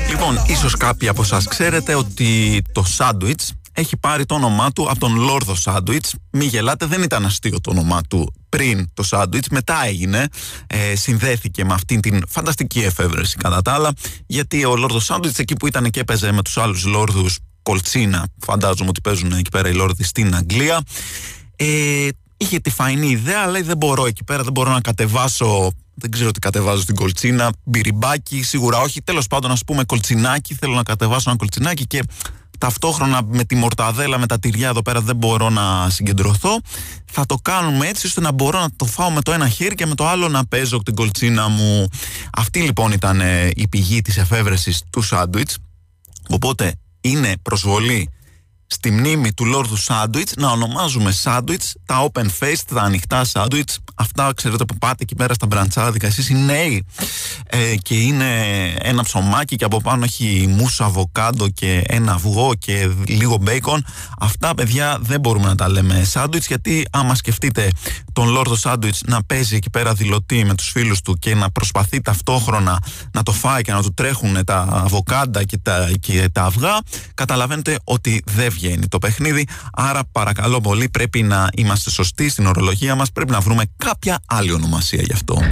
[0.09, 4.99] λοιπόν, ίσως κάποιοι από εσά ξέρετε ότι το σάντουιτς έχει πάρει το όνομά του από
[4.99, 6.15] τον Λόρδο Σάντουιτς.
[6.31, 10.29] Μη γελάτε, δεν ήταν αστείο το όνομά του πριν το σάντουιτς, μετά έγινε,
[10.67, 13.93] ε, συνδέθηκε με αυτήν την φανταστική εφεύρεση κατά τα άλλα,
[14.27, 18.89] γιατί ο Λόρδο Σάντουιτς εκεί που ήταν και έπαιζε με τους άλλους Λόρδους Κολτσίνα, φαντάζομαι
[18.89, 20.83] ότι παίζουν εκεί πέρα οι Λόρδοι στην Αγγλία,
[21.57, 26.11] ε, είχε τη φαϊνή ιδέα, λέει δεν μπορώ εκεί πέρα, δεν μπορώ να κατεβάσω δεν
[26.11, 29.03] ξέρω τι κατεβάζω στην κολτσίνα, μπυριμπάκι, σίγουρα όχι.
[29.03, 30.55] Τέλος πάντων, ας πούμε κολτσινάκι.
[30.55, 32.03] Θέλω να κατεβάσω ένα κολτσινάκι και
[32.62, 36.61] ταυτόχρονα με τη μορταδέλα, με τα τυριά εδώ πέρα δεν μπορώ να συγκεντρωθώ.
[37.11, 39.87] Θα το κάνουμε έτσι ώστε να μπορώ να το φάω με το ένα χέρι και
[39.87, 41.88] με το άλλο να παίζω την κολτσίνα μου.
[42.33, 45.59] Αυτή λοιπόν ήταν ε, η πηγή της εφεύρεσης του σάντουιτς.
[46.29, 48.11] Οπότε είναι προσβολή
[48.73, 53.79] στη μνήμη του Λόρδου Σάντουιτς να ονομάζουμε σάντουιτς τα open face, τα ανοιχτά σάντουιτς.
[53.95, 56.87] Αυτά ξέρετε που πάτε εκεί πέρα στα μπραντσάδικα εσείς οι νέοι.
[57.47, 58.27] Ε, και είναι
[58.79, 63.85] ένα ψωμάκι και από πάνω έχει μουσο αβοκάντο και ένα αυγό και λίγο μπέικον.
[64.19, 67.71] Αυτά παιδιά δεν μπορούμε να τα λέμε σάντουιτς γιατί άμα σκεφτείτε
[68.13, 72.01] τον Λόρδο Σάντουιτς να παίζει εκεί πέρα δηλωτή με τους φίλους του και να προσπαθεί
[72.01, 72.83] ταυτόχρονα
[73.13, 76.79] να το φάει και να του τρέχουν τα αβοκάντα και τα, και τα αυγά
[77.15, 79.46] καταλαβαίνετε ότι δεν βγαίνει το παιχνίδι.
[79.72, 83.12] Άρα, παρακαλώ πολύ, πρέπει να είμαστε σωστοί στην ορολογία μας.
[83.12, 85.42] Πρέπει να βρούμε κάποια άλλη ονομασία γι' αυτό.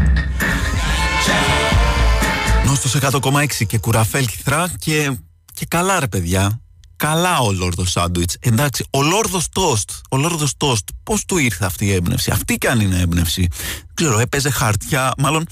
[2.66, 5.16] Νόστος 100,6 και κουραφέλ κυθρά και,
[5.54, 6.60] και καλά ρε παιδιά.
[7.00, 8.36] Καλά ο Λόρδος Σάντουιτς.
[8.40, 9.90] Εντάξει, ο Λόρδος Τόστ.
[10.10, 10.88] Ο Λόρδος Τόστ.
[11.02, 13.48] Πώς του ήρθε αυτή η έμπνευση; Αυτή κι αν είναι έμπνευση.
[13.50, 15.12] Δεν ξέρω, έπαιζε χαρτιά.
[15.18, 15.46] Μάλλον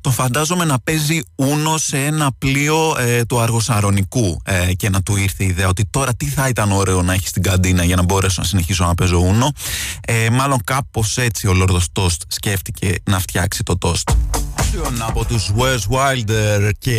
[0.00, 5.16] το φαντάζομαι να παίζει ούνο σε ένα πλοίο ε, του Αργοσαρονικού ε, και να του
[5.16, 8.02] ήρθε η ιδέα ότι τώρα τι θα ήταν ωραίο να έχει στην καντίνα για να
[8.02, 9.52] μπορέσω να συνεχίσω να παίζω ούνο.
[10.00, 14.10] Ε, μάλλον κάπως έτσι ο Λόρδος Τόστ σκέφτηκε να φτιάξει το τόστ.
[14.98, 16.98] Από τους Wes Wilder και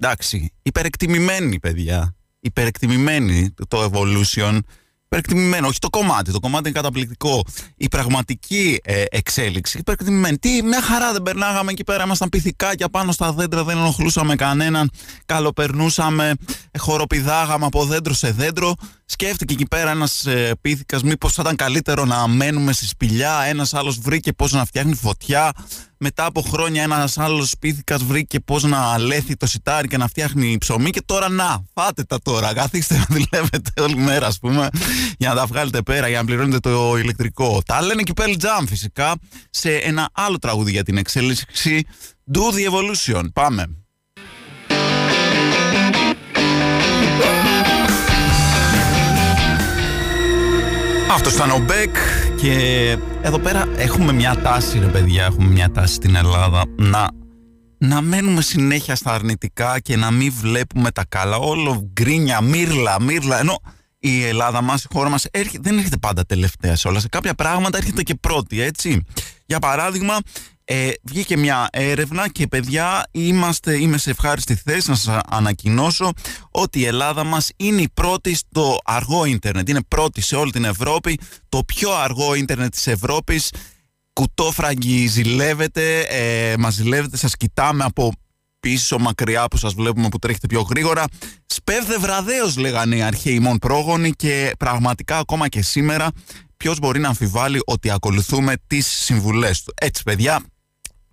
[0.00, 2.15] εντάξει, υπερεκτιμημένοι παιδιά,
[2.46, 4.60] υπερεκτιμημένοι το Evolution
[5.06, 5.66] υπερεκτιμημένο.
[5.66, 7.44] Όχι το κομμάτι, το κομμάτι είναι καταπληκτικό.
[7.76, 10.38] Η πραγματική ε, εξέλιξη υπερεκτιμημένη.
[10.38, 12.04] Τι, μια χαρά δεν περνάγαμε εκεί πέρα.
[12.04, 14.90] Ήμασταν πυθικάκια πάνω στα δέντρα, δεν ενοχλούσαμε κανέναν.
[15.26, 16.32] Καλοπερνούσαμε,
[16.78, 18.74] χοροπηδάγαμε από δέντρο σε δέντρο.
[19.04, 23.42] Σκέφτηκε εκεί πέρα ένας ε, πίθηκας, μήπως θα ήταν καλύτερο να μένουμε στη σπηλιά.
[23.42, 25.52] Ένας άλλος βρήκε πώς να φτιάχνει φωτιά.
[25.98, 30.58] Μετά από χρόνια ένας άλλος πίθηκα βρήκε πώς να λέθει το σιτάρι και να φτιάχνει
[30.58, 30.90] ψωμί.
[30.90, 32.54] Και τώρα να, φάτε τα τώρα.
[32.54, 34.68] Καθίστε να δουλεύετε όλη μέρα, ας πούμε,
[35.18, 37.62] για να τα βγάλετε πέρα, για να πληρώνετε το ηλεκτρικό.
[37.66, 39.14] Τα λένε και Pearl Jam φυσικά
[39.50, 41.86] σε ένα άλλο τραγούδι για την εξέλιξη.
[42.32, 43.24] Do the evolution.
[43.32, 43.66] Πάμε.
[51.10, 51.96] Αυτός ήταν ο Μπέκ
[52.36, 57.08] και εδώ πέρα έχουμε μια τάση ρε παιδιά, έχουμε μια τάση στην Ελλάδα να,
[57.78, 61.36] να μένουμε συνέχεια στα αρνητικά και να μην βλέπουμε τα καλά.
[61.36, 63.58] Όλο γκρίνια, μύρλα, μύρλα, ενώ
[63.98, 65.26] η Ελλάδα μας, η χώρα μας
[65.60, 67.00] δεν έρχεται πάντα τελευταία σε όλα.
[67.00, 69.04] Σε κάποια πράγματα έρχεται και πρώτη, έτσι.
[69.46, 70.16] Για παράδειγμα,
[70.68, 76.12] ε, βγήκε μια έρευνα και παιδιά είμαστε, είμαι σε ευχάριστη θέση να σας ανακοινώσω
[76.50, 79.68] ότι η Ελλάδα μας είναι η πρώτη στο αργό ίντερνετ.
[79.68, 83.52] Είναι πρώτη σε όλη την Ευρώπη, το πιο αργό ίντερνετ της Ευρώπης.
[84.12, 88.12] Κουτόφραγγι ζηλεύετε, ε, μας ζηλεύετε, σας κοιτάμε από
[88.60, 91.04] πίσω μακριά που σας βλέπουμε που τρέχετε πιο γρήγορα.
[91.46, 96.10] Σπέβδε βραδέως λέγανε οι αρχαίοι μόν πρόγονοι και πραγματικά ακόμα και σήμερα
[96.56, 99.74] ποιος μπορεί να αμφιβάλλει ότι ακολουθούμε τις συμβουλές του.
[99.80, 100.40] Έτσι, παιδιά,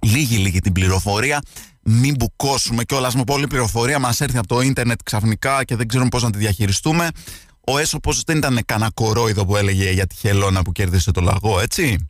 [0.04, 1.42] λίγη λίγη την πληροφορία.
[1.82, 4.00] Μην μπουκώσουμε κιόλας με πολλή πληροφορία.
[4.00, 7.08] Μας έρθει από το ίντερνετ ξαφνικά και δεν ξέρουμε πώς να τη διαχειριστούμε.
[7.68, 11.60] Ο Έσωπος δεν ήταν κανένα κορόιδο που έλεγε για τη χελώνα που κέρδισε το λαγό,
[11.60, 12.08] έτσι.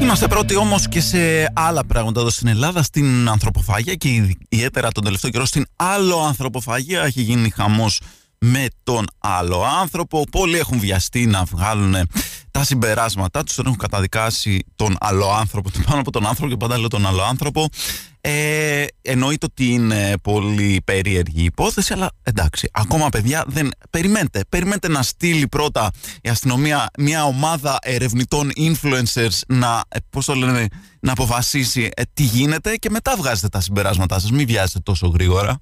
[0.00, 4.08] Είμαστε πρώτοι όμως και σε άλλα πράγματα εδώ στην Ελλάδα, στην ανθρωποφαγία και
[4.48, 7.02] ιδιαίτερα τον τελευταίο καιρό στην άλλο ανθρωποφαγία.
[7.02, 8.00] Έχει γίνει χαμός
[8.38, 10.24] με τον άλλο άνθρωπο.
[10.30, 11.94] Πολλοί έχουν βιαστεί να βγάλουν
[12.58, 16.78] τα συμπεράσματά τους, τον έχουν καταδικάσει τον άλλο άνθρωπο, πάνω από τον άνθρωπο και πάντα
[16.78, 17.68] λέω τον άλλο άνθρωπο.
[18.20, 23.70] Ε, εννοείται ότι είναι πολύ περίεργη υπόθεση, αλλά εντάξει, ακόμα παιδιά δεν.
[23.90, 25.90] Περιμένετε, περιμένετε να στείλει πρώτα
[26.22, 30.66] η αστυνομία μια ομάδα ερευνητών influencers να, ε, πώς το λένε,
[31.00, 34.30] να αποφασίσει ε, τι γίνεται και μετά βγάζετε τα συμπεράσματά σας.
[34.30, 35.60] Μην βιάζετε τόσο γρήγορα.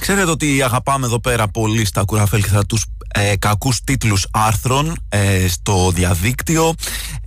[0.00, 4.96] Ξέρετε ότι αγαπάμε εδώ πέρα πολύ στα κουραφέλ και θα τους ε, κακούς τίτλους άρθρων
[5.08, 6.74] ε, στο διαδίκτυο.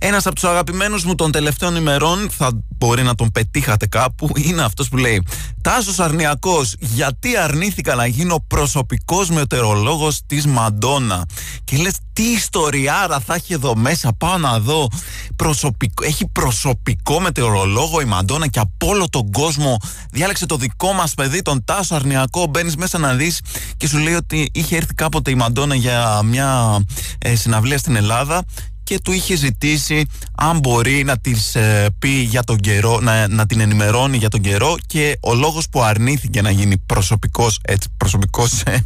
[0.06, 4.62] Ένας από τους αγαπημένους μου των τελευταίων ημερών, θα μπορεί να τον πετύχατε κάπου, είναι
[4.62, 5.22] αυτός που λέει
[5.62, 11.24] «Τάσος Αρνιακός, γιατί αρνήθηκα να γίνω προσωπικός μετεωρολόγος της Μαντόνα»
[11.64, 14.88] και λες τι ιστοριάρα θα έχει εδώ μέσα, πάω να δω
[15.36, 19.76] προσωπικό, έχει προσωπικό μετεωρολόγο η Μαντόνα και από όλο τον κόσμο.
[20.10, 23.40] Διάλεξε το δικό μας παιδί, τον Τάσο Αρνιακό, μπαίνεις μέσα να δεις
[23.76, 26.80] και σου λέει ότι είχε έρθει κάποτε η Μαντόνα για μια
[27.18, 28.44] ε, συναυλία στην Ελλάδα
[28.84, 33.46] και του είχε ζητήσει αν μπορεί να της ε, πει για τον καιρό, να, να
[33.46, 38.62] την ενημερώνει για τον καιρό και ο λόγος που αρνήθηκε να γίνει προσωπικός, έτσι, προσωπικός
[38.66, 38.82] ε,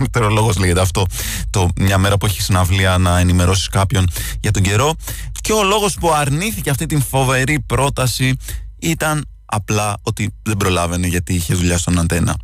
[0.59, 1.07] λέγεται αυτό,
[1.51, 4.07] το, μια μέρα που έχει συναυλία να ενημερώσεις κάποιον
[4.41, 4.95] για τον καιρό
[5.41, 8.37] και ο λόγος που αρνήθηκε αυτή την φοβερή πρόταση
[8.79, 12.37] ήταν απλά ότι δεν προλάβαινε γιατί είχε δουλειά στον αντένα.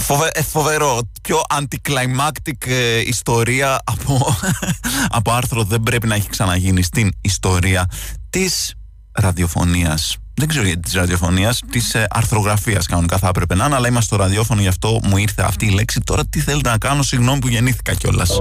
[0.00, 1.00] Φοβε, ε, φοβερό.
[1.22, 4.36] Πιο anticlimactic ε, ιστορία από,
[5.18, 7.90] από άρθρο δεν πρέπει να έχει ξαναγίνει στην ιστορία
[8.30, 8.74] της
[9.12, 10.16] ραδιοφωνίας.
[10.34, 14.14] Δεν ξέρω γιατί της ραδιοφωνίας, της ε, αρθρογραφίας κανονικά θα έπρεπε να είναι, αλλά είμαστε
[14.14, 16.00] στο ραδιόφωνο, γι' αυτό μου ήρθε αυτή η λέξη.
[16.00, 18.40] Τώρα τι θέλετε να κάνω, συγγνώμη που γεννήθηκα κιόλας.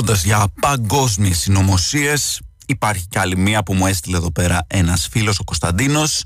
[0.00, 5.38] Μιλώντας για παγκόσμιες συνωμοσίες, υπάρχει κι άλλη μία που μου έστειλε εδώ πέρα ένας φίλος,
[5.38, 6.24] ο Κωνσταντίνος.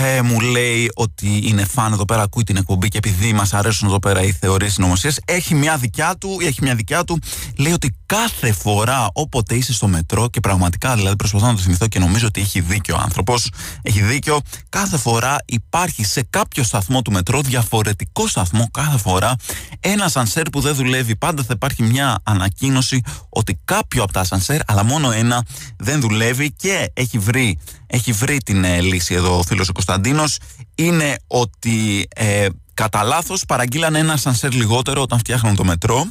[0.00, 3.88] Ε, μου λέει ότι είναι φαν εδώ πέρα, ακούει την εκπομπή και επειδή μας αρέσουν
[3.88, 7.18] εδώ πέρα οι θεωρίες συνωμοσίας, έχει μια δικιά του, έχει μια δικιά του.
[7.58, 11.86] Λέει ότι κάθε φορά όποτε είσαι στο μετρό και πραγματικά δηλαδή προσπαθώ να το θυμηθώ
[11.86, 13.50] και νομίζω ότι έχει δίκιο ο άνθρωπος.
[13.82, 14.40] Έχει δίκιο.
[14.68, 19.34] Κάθε φορά υπάρχει σε κάποιο σταθμό του μετρό, διαφορετικό σταθμό κάθε φορά,
[19.80, 21.16] ένας σανσέρ που δεν δουλεύει.
[21.16, 25.44] Πάντα θα υπάρχει μια ανακοίνωση ότι κάποιο από τα σανσέρ, αλλά μόνο ένα,
[25.76, 27.58] δεν δουλεύει και έχει βρει
[27.90, 30.38] έχει βρει την ε, λύση εδώ ο φίλος ο Κωνσταντίνος
[30.74, 36.06] είναι ότι ε, κατά λάθος παραγγείλανε ένα σανσέρ λιγότερο όταν φτιάχνουν το μετρό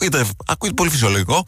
[0.00, 1.44] ακούγεται, ακούγεται πολύ φυσιολογικό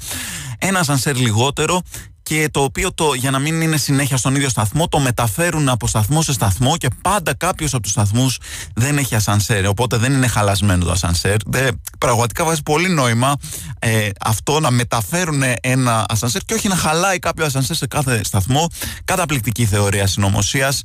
[0.59, 1.83] ένα σανσέρ λιγότερο
[2.23, 5.87] και το οποίο το, για να μην είναι συνέχεια στον ίδιο σταθμό το μεταφέρουν από
[5.87, 8.39] σταθμό σε σταθμό και πάντα κάποιος από τους σταθμούς
[8.75, 9.67] δεν έχει ασανσέρ.
[9.67, 11.37] Οπότε δεν είναι χαλασμένο το ασανσέρ.
[11.47, 13.35] Δε, πραγματικά βάζει πολύ νόημα
[13.79, 18.69] ε, αυτό να μεταφέρουν ένα ασανσέρ και όχι να χαλάει κάποιο ασανσέρ σε κάθε σταθμό.
[19.05, 20.81] Καταπληκτική θεωρία συνωμοσίας.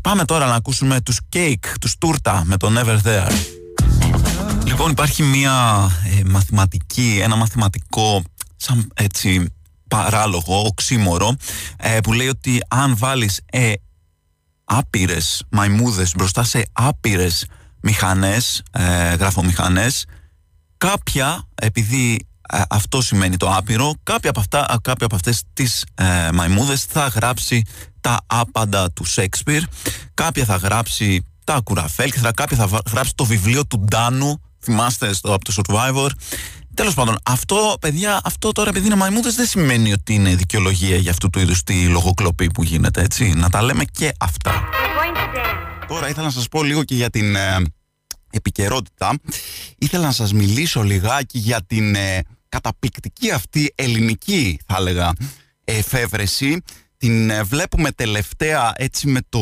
[0.00, 3.65] Πάμε τώρα να ακούσουμε τους Cake, τους Τούρτα με το Never There.
[4.76, 8.22] Λοιπόν, υπάρχει μια ε, μαθηματική, ένα μαθηματικό
[8.56, 9.54] σαν έτσι
[9.88, 11.36] παράλογο, οξύμορο,
[11.76, 13.72] ε, που λέει ότι αν βάλεις ε,
[14.64, 17.46] άπειρες μαϊμούδες μπροστά σε άπειρες
[17.80, 20.04] μηχανές, ε, γραφομηχανές,
[20.76, 26.30] κάποια, επειδή ε, αυτό σημαίνει το άπειρο, κάποια από, αυτά, κάποια από αυτές τις ε,
[26.32, 27.62] μαϊμούδες θα γράψει
[28.00, 29.62] τα άπαντα του Σέξπιρ,
[30.14, 35.34] κάποια θα γράψει τα κουραφέλ και κάποια θα γράψει το βιβλίο του Ντάνου, θυμάστε στο,
[35.34, 36.08] από το Survivor,
[36.76, 41.10] Τέλος πάντων, αυτό, παιδιά, αυτό τώρα επειδή είναι μαϊμούδες δεν σημαίνει ότι είναι δικαιολογία για
[41.10, 43.32] αυτού του είδους τη λογοκλοπή που γίνεται, έτσι.
[43.34, 44.68] Να τα λέμε και αυτά.
[45.88, 47.62] Τώρα ήθελα να σας πω λίγο και για την ε,
[48.30, 49.18] επικαιρότητα.
[49.78, 55.12] Ήθελα να σας μιλήσω λιγάκι για την ε, καταπληκτική αυτή ελληνική, θα έλεγα,
[55.64, 56.62] εφεύρεση
[56.98, 59.40] την ε, βλέπουμε τελευταία έτσι με το,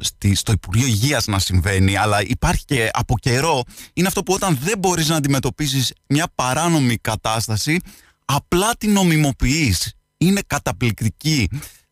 [0.00, 4.58] στη, στο Υπουργείο Υγείας να συμβαίνει αλλά υπάρχει και από καιρό είναι αυτό που όταν
[4.62, 7.80] δεν μπορείς να αντιμετωπίσεις μια παράνομη κατάσταση
[8.24, 9.92] απλά την νομιμοποιείς.
[10.16, 11.48] Είναι καταπληκτική.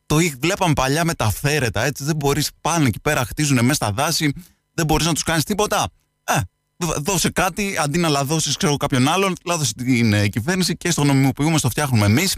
[0.07, 3.93] Το βλέπαμε παλιά με τα φέρετα έτσι δεν μπορείς πάνε εκεί πέρα χτίζουν μέσα στα
[3.93, 4.33] δάση
[4.75, 5.89] δεν μπορείς να τους κάνεις τίποτα.
[6.25, 6.41] Ε,
[6.77, 11.59] δώσε κάτι αντί να λαδώσεις ξέρω κάποιον άλλον λάδωσε την ε, κυβέρνηση και στο νομιμοποιούμε
[11.59, 12.37] στο φτιάχνουμε εμείς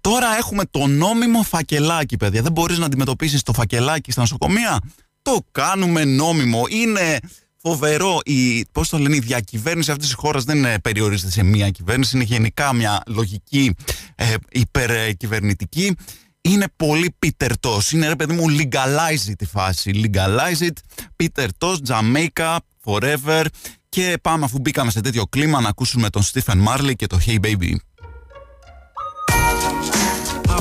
[0.00, 2.42] Τώρα έχουμε το νόμιμο φακελάκι, παιδιά.
[2.42, 4.80] Δεν μπορείς να αντιμετωπίσεις το φακελάκι στα νοσοκομεία.
[5.22, 6.64] Το κάνουμε νόμιμο.
[6.68, 7.18] Είναι
[7.56, 8.18] φοβερό.
[8.24, 12.16] Η, πώς το λένε, η διακυβέρνηση αυτής της χώρας δεν ε, περιορίζεται σε μία κυβέρνηση.
[12.16, 13.74] Είναι γενικά μια λογική
[14.14, 15.96] ε, υπερκυβερνητική.
[16.40, 17.92] Είναι πολύ πίτερτος.
[17.92, 19.90] Είναι ρε παιδί μου legalize it η φάση.
[20.04, 23.44] Legalize it, πίτερτος, Jamaica, forever.
[23.88, 27.40] Και πάμε αφού μπήκαμε σε τέτοιο κλίμα να ακούσουμε τον Stephen Marley και το Hey
[27.40, 27.74] Baby.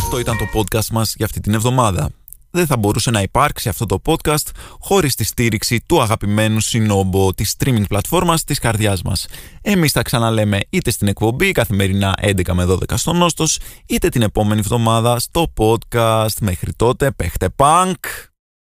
[0.10, 2.10] Αυτό ήταν το podcast μας για αυτή την εβδομάδα.
[2.52, 7.56] Δεν θα μπορούσε να υπάρξει αυτό το podcast χωρίς τη στήριξη του αγαπημένου συνόμπο της
[7.58, 9.28] streaming πλατφόρμας της καρδιάς μας.
[9.62, 14.60] Εμείς θα ξαναλέμε είτε στην εκπομπή καθημερινά 11 με 12 στον Νόστος, είτε την επόμενη
[14.60, 16.38] εβδομάδα στο podcast.
[16.42, 18.29] Μέχρι τότε, παίχτε punk!